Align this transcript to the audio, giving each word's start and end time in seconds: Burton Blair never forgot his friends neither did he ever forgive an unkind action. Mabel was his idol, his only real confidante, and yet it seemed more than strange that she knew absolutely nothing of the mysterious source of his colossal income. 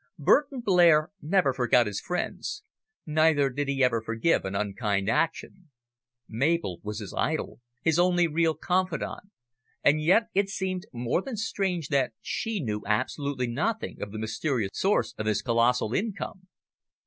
Burton 0.17 0.61
Blair 0.61 1.11
never 1.21 1.53
forgot 1.53 1.85
his 1.85 2.01
friends 2.01 2.63
neither 3.05 3.51
did 3.51 3.67
he 3.67 3.83
ever 3.83 4.01
forgive 4.01 4.45
an 4.45 4.55
unkind 4.55 5.07
action. 5.07 5.69
Mabel 6.27 6.79
was 6.81 6.97
his 6.97 7.13
idol, 7.15 7.59
his 7.83 7.99
only 7.99 8.25
real 8.25 8.55
confidante, 8.55 9.29
and 9.83 10.01
yet 10.01 10.29
it 10.33 10.49
seemed 10.49 10.87
more 10.91 11.21
than 11.21 11.35
strange 11.37 11.89
that 11.89 12.13
she 12.19 12.59
knew 12.59 12.81
absolutely 12.87 13.45
nothing 13.45 14.01
of 14.01 14.11
the 14.11 14.17
mysterious 14.17 14.71
source 14.73 15.13
of 15.19 15.27
his 15.27 15.43
colossal 15.43 15.93
income. 15.93 16.47